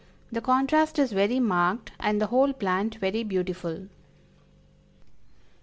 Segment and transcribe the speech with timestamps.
[0.31, 3.87] The contrast is very marked, and the whole plant very beautiful."